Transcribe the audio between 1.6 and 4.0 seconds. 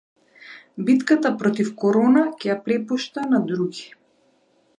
корона ќе ја препушта на други